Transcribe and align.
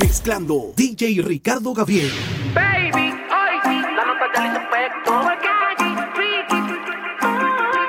Mezclando 0.00 0.72
DJ 0.74 1.20
Ricardo 1.22 1.74
Gabriel. 1.74 2.10
Baby, 2.54 3.12
hoy 3.12 3.60
sí, 3.62 3.82
la 3.94 4.06
nota 4.06 4.24
ya 4.34 4.40
le 4.50 4.58
efecto. 4.58 5.20
Porque 5.22 5.48
allí, 5.68 5.94
Ricky. 6.16 6.60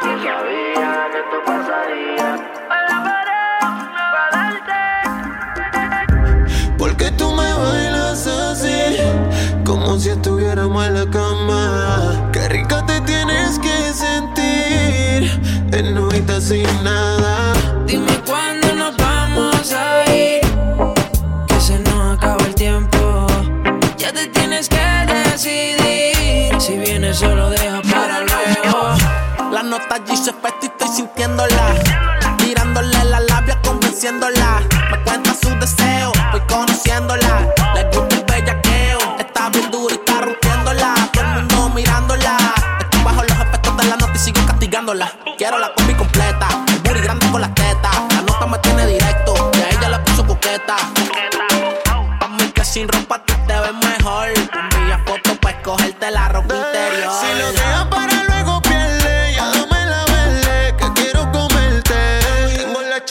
Ni 0.03 0.13
sabía 0.21 0.91
que 1.11 1.19
esto 1.19 1.37
pasaría. 1.45 2.29
A 2.69 2.77
la 2.89 2.97
pared, 3.05 3.63
para 4.11 4.27
darte. 4.35 4.81
Porque 6.77 7.07
tú 7.11 7.31
me 7.31 7.53
bailas 7.53 8.27
así, 8.27 8.97
como 9.65 9.97
si 9.97 10.09
estuviéramos 10.09 10.85
en 10.85 10.93
la 10.95 11.09
cama. 11.09 12.29
Qué 12.33 12.49
rica 12.49 12.85
te 12.85 12.99
tienes 13.01 13.57
que 13.59 13.93
sentir 13.93 15.31
en 15.71 15.95
no 15.95 16.09
sin 16.41 16.63
nada. 16.83 17.12
Y 30.25 30.29
estoy 30.29 30.87
sintiéndola. 30.87 31.75
Tirándole 32.37 33.03
la 33.03 33.19
labia, 33.19 33.61
convenciéndola. 33.61 34.61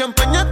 champaña 0.03 0.52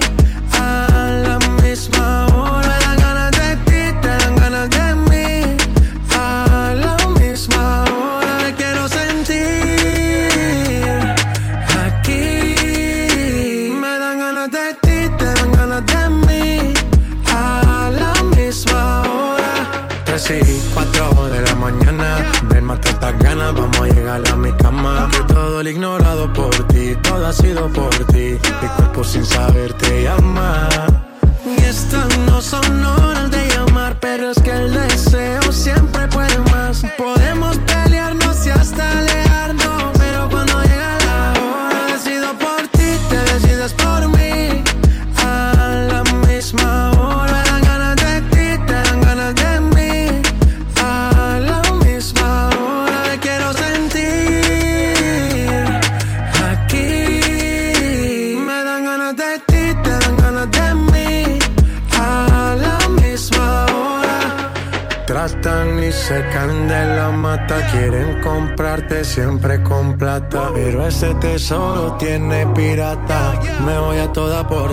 Tiene 72.01 72.47
pirata. 72.47 73.39
Me 73.63 73.77
voy 73.77 73.99
a 73.99 74.11
toda 74.11 74.47
por 74.47 74.70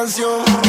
canción. 0.00 0.59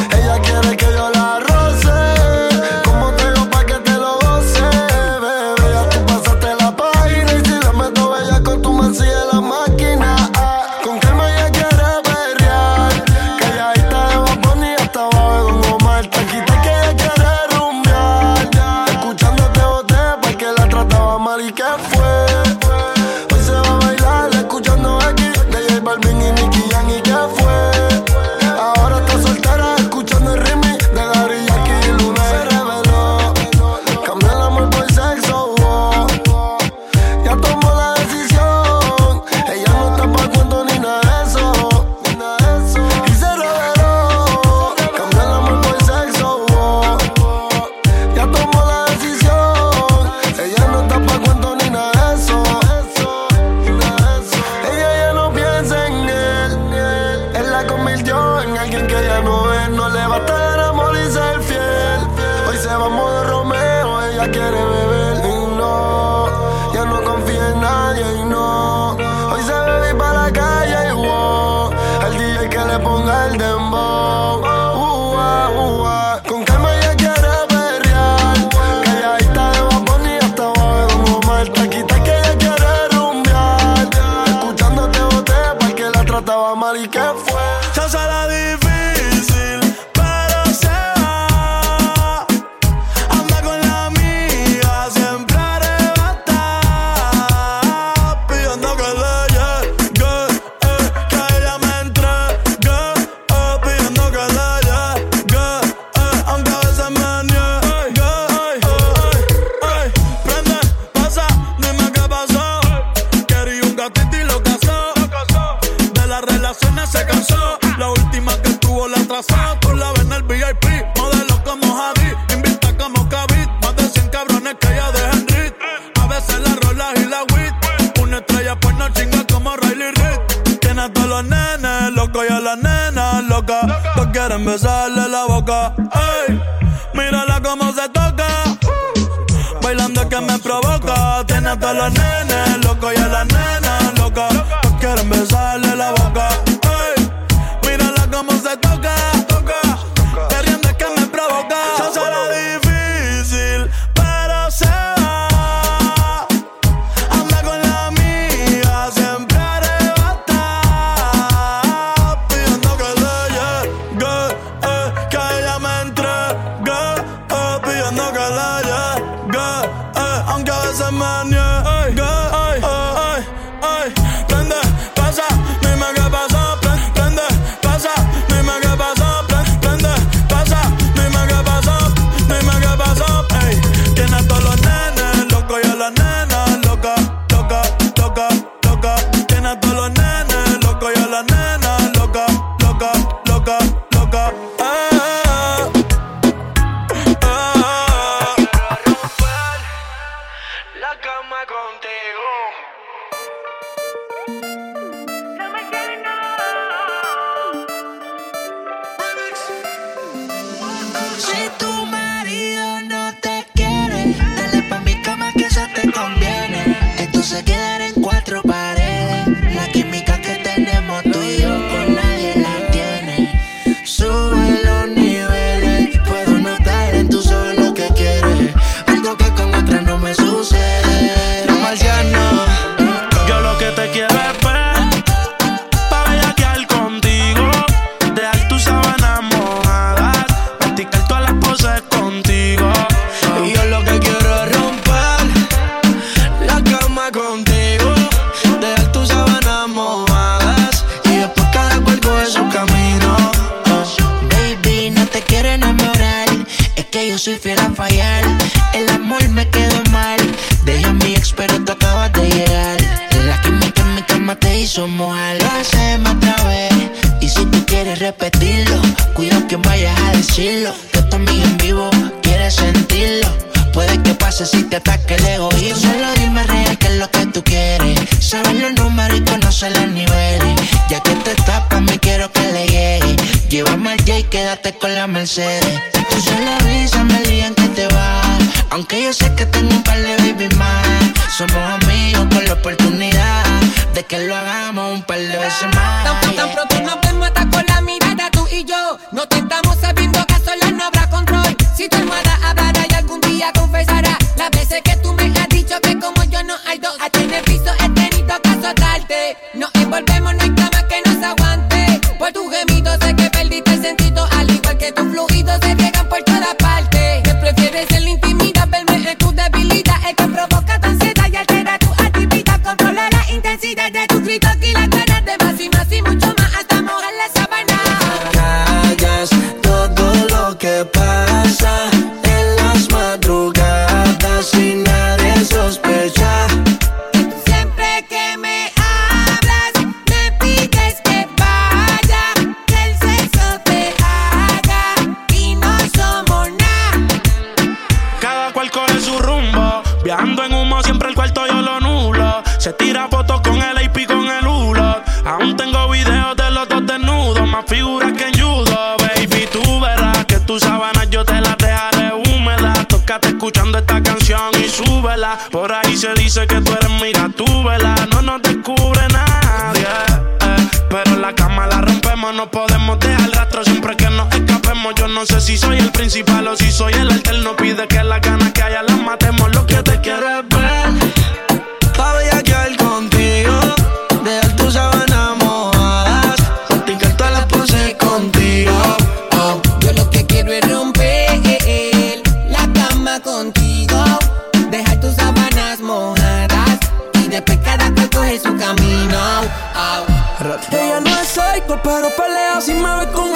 pero 401.77 402.09
pelea 402.15 402.59
si 402.59 402.73
me 402.73 402.95
ve 402.99 403.11
con 403.11 403.31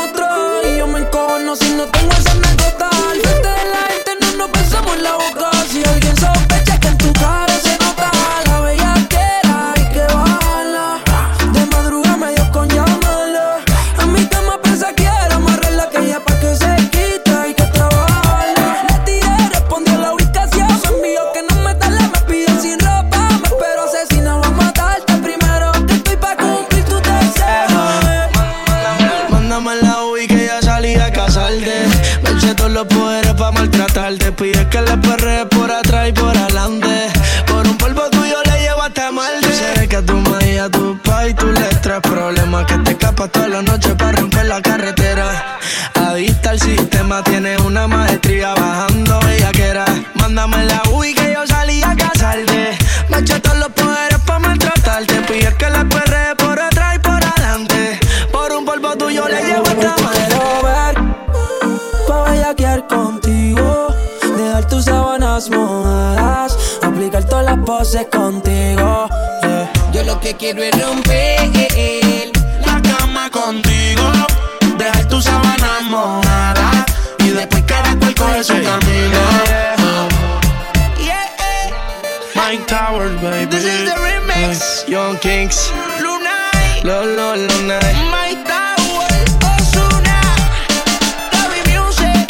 This 83.49 83.63
is 83.63 83.85
the 83.85 83.95
remix. 84.05 84.87
Young 84.87 85.17
Kings. 85.19 85.71
Luna. 86.01 86.51
Lolo, 86.83 87.35
Luna. 87.35 87.79
My 88.11 88.33
Tower. 88.49 89.07
Osuna. 89.51 90.17
Gaby 91.31 91.61
Music. 91.69 92.25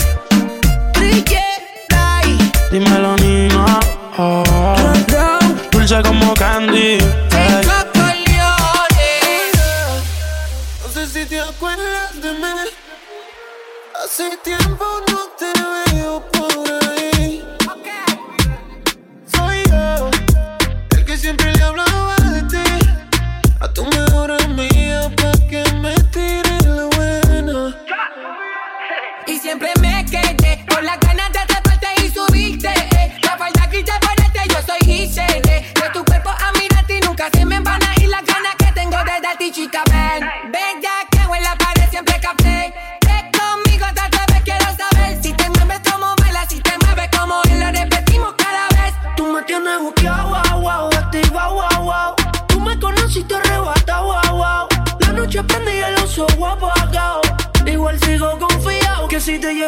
Triquetai. 0.94 2.28
Dímelo, 2.72 3.16
Nina. 3.18 3.80
Dulce 5.72 6.02
como 6.04 6.34
candy. 6.34 6.98
No 10.82 10.88
sé 10.94 11.08
si 11.08 11.26
te 11.26 11.40
acuerdas 11.40 12.22
de 12.22 12.32
mí. 12.34 12.54
Hace 14.04 14.38
tiempo 14.44 14.86
no. 15.00 15.05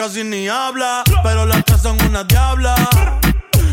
casi 0.00 0.24
ni 0.24 0.48
habla, 0.48 1.04
pero 1.22 1.44
las 1.44 1.62
tres 1.62 1.82
son 1.82 2.00
una 2.08 2.24
diabla. 2.24 2.74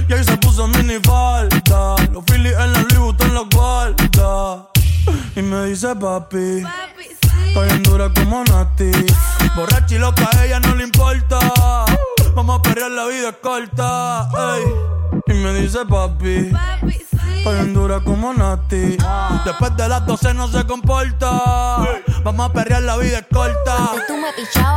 Y 0.09 0.13
ahí 0.13 0.21
se 0.25 0.35
puso 0.35 0.67
mini 0.67 0.99
falta. 1.01 1.95
Los 2.11 2.25
Phillies 2.25 2.51
en 2.51 2.73
la 2.73 2.81
Louis 2.93 3.15
en 3.21 3.33
los 3.33 3.47
guarda. 3.49 4.67
Y 5.37 5.41
me 5.41 5.67
dice 5.67 5.95
papi, 5.95 6.63
papi 6.63 7.03
sí. 7.03 7.47
estoy 7.47 7.69
en 7.69 7.83
dura 7.83 8.11
como 8.13 8.43
Nati. 8.43 8.91
Borracha 9.55 9.95
y 9.95 9.99
loca, 9.99 10.29
a 10.37 10.45
ella 10.45 10.59
no 10.59 10.75
le 10.75 10.83
importa. 10.83 11.39
Vamos 12.35 12.59
a 12.59 12.61
perrear, 12.61 12.91
la 12.91 13.05
vida 13.05 13.29
es 13.29 13.37
corta. 13.37 14.29
Y 15.27 15.33
me 15.33 15.53
dice 15.53 15.85
papi, 15.85 16.51
papi 16.51 16.91
sí. 16.91 17.37
estoy 17.37 17.59
en 17.59 17.73
dura 17.73 18.01
como 18.01 18.33
Nati. 18.33 18.97
Ah. 19.01 19.43
Después 19.45 19.77
de 19.77 19.87
las 19.87 20.05
12 20.05 20.33
no 20.33 20.49
se 20.49 20.65
comporta. 20.65 21.85
Vamos 22.25 22.49
a 22.49 22.51
perrear, 22.51 22.81
la 22.81 22.97
vida 22.97 23.19
es 23.19 23.27
corta. 23.31 23.91
Tú 24.09 24.17
me 24.17 24.33
pichabas 24.33 24.76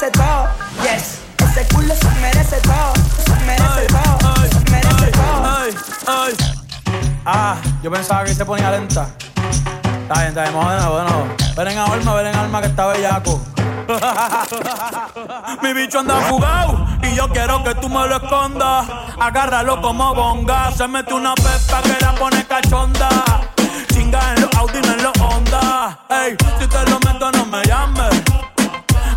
merece 0.00 0.10
todo. 0.18 0.48
Yes, 0.82 1.20
ese 1.38 1.74
culo 1.74 1.94
se 1.94 2.10
merece 2.20 2.56
todo, 2.62 2.92
se 3.24 3.44
merece 3.44 3.86
todo, 3.88 4.34
se 4.46 4.70
merece 4.70 5.10
todo. 5.12 5.44
Ay, 5.44 5.74
ay. 6.06 6.36
Ah, 7.24 7.56
yo 7.82 7.90
pensaba 7.90 8.24
que 8.24 8.34
se 8.34 8.44
ponía 8.44 8.70
lenta. 8.70 9.10
Está 10.02 10.20
bien, 10.20 10.28
está 10.28 10.42
bien, 10.42 10.54
de 10.54 10.80
nuevo. 10.80 11.28
Ven 11.56 11.68
en 11.68 11.78
alma, 11.78 12.14
ven 12.14 12.26
en 12.26 12.34
alma 12.34 12.60
que 12.60 12.66
está 12.68 12.86
bellaco. 12.86 13.40
Mi 15.62 15.72
bicho 15.72 15.98
anda 15.98 16.28
jugado 16.28 16.86
y 17.02 17.14
yo 17.14 17.28
quiero 17.28 17.62
que 17.64 17.74
tú 17.74 17.88
me 17.88 18.06
lo 18.06 18.16
escondas. 18.16 18.86
Agárralo 19.20 19.82
como 19.82 20.14
bonga. 20.14 20.70
Se 20.72 20.88
mete 20.88 21.12
una 21.12 21.34
pepa 21.34 21.82
que 21.82 21.96
la 22.00 22.14
pone 22.14 22.46
cachonda. 22.46 23.08
Chinga 23.92 24.34
en 24.34 24.42
los 24.42 24.54
Audi, 24.54 24.80
no 24.80 24.92
en 24.92 25.02
los 25.02 25.20
Honda. 25.20 25.98
Ey, 26.08 26.36
si 26.58 26.66
te 26.66 26.90
lo 26.90 26.98
meto, 27.00 27.30
no 27.32 27.46
me 27.46 27.62
llames. 27.64 28.49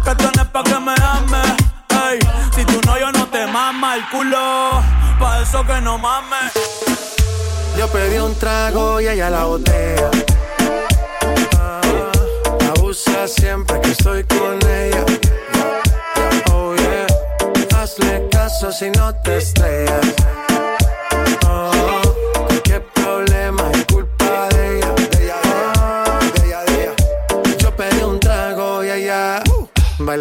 Que 0.04 0.16
tienes 0.16 0.46
pa' 0.52 0.64
que 0.64 0.80
me 0.80 0.94
ames. 0.94 1.54
Ey, 1.90 2.20
si 2.56 2.66
tú 2.66 2.80
no, 2.86 2.98
yo 3.00 3.12
no 3.12 3.28
te 3.28 3.46
mama 3.48 3.96
el 3.96 4.10
culo. 4.10 4.82
Pa' 5.20 5.42
eso 5.42 5.66
que 5.66 5.80
no 5.82 5.98
mames. 5.98 6.52
Yo 7.78 7.88
pedí 7.88 8.18
un 8.18 8.36
trago 8.36 9.00
y 9.02 9.08
ella 9.08 9.30
la 9.30 9.46
botella. 9.46 10.12
Ah, 11.60 11.82
abusa 12.76 13.28
siempre 13.28 13.80
que 13.82 13.92
estoy 13.92 14.24
con 14.26 14.60
ella. 14.70 15.06
Oh 16.52 16.76
yeah, 16.76 17.08
hazle 17.78 18.28
caso 18.30 18.72
si 18.72 18.90
no 18.92 19.14
te 19.16 19.38
estrellas. 19.38 20.06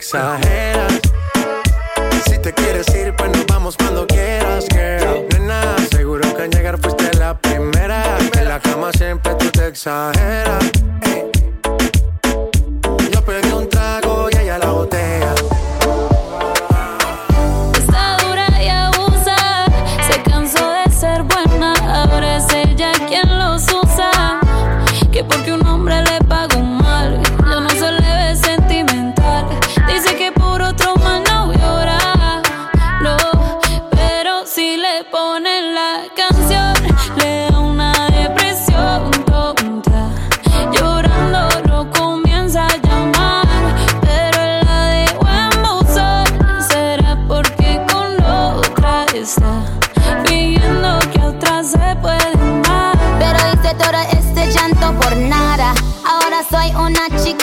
Siempre 0.00 1.00
tú 1.02 1.17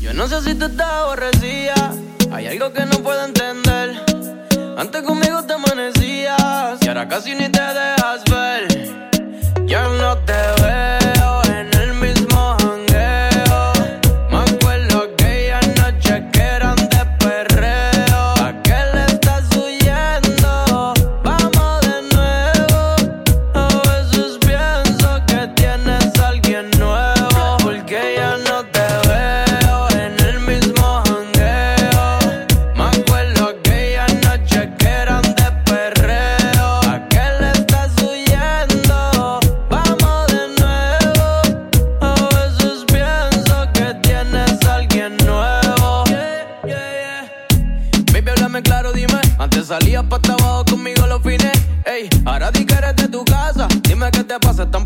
Yo 0.00 0.12
no 0.12 0.26
sé 0.26 0.42
si 0.42 0.56
tú 0.56 0.68
te 0.70 0.82
aborrecías, 0.82 1.94
hay 2.32 2.48
algo 2.48 2.72
que 2.72 2.84
no 2.84 2.98
puedo 2.98 3.24
entender. 3.24 4.04
Antes 4.76 5.02
conmigo 5.02 5.44
te 5.44 5.52
amanecías 5.52 6.78
y 6.80 6.88
ahora 6.88 7.06
casi 7.06 7.32
ni 7.36 7.48
te 7.48 7.60
dejas 7.60 8.24
le 54.38 54.46
pasa 54.46 54.66
tan 54.66 54.82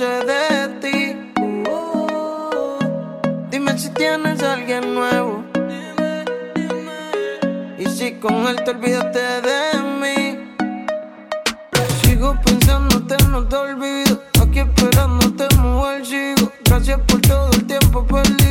sé 0.00 0.24
de 0.32 0.68
ti. 0.80 0.98
Oh, 1.68 2.78
dime 3.50 3.76
si 3.78 3.90
tienes 3.90 4.42
a 4.42 4.54
alguien 4.54 4.94
nuevo. 4.94 5.44
Y 7.78 7.84
si 7.84 8.12
con 8.12 8.34
él 8.48 8.56
te 8.64 8.70
olvidaste 8.70 9.24
de 9.48 9.60
mí. 10.00 10.18
Sigo 12.02 12.34
pensándote, 12.46 13.14
no 13.28 13.46
te 13.46 13.56
olvido. 13.56 14.22
Aquí 14.42 14.60
esperándote, 14.60 15.44
mujer, 15.56 16.06
sigo. 16.06 16.50
Gracias 16.64 16.98
por 17.06 17.20
todo 17.20 17.50
el 17.52 17.66
tiempo 17.66 18.06
perdido. 18.06 18.49